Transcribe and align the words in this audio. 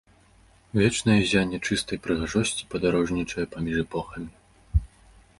Вечнае 0.81 1.17
ззянне 1.25 1.59
чыстай 1.67 1.99
прыгажосці 2.07 2.65
падарожнічае 2.71 3.45
паміж 3.57 3.75
эпохамі. 3.83 4.81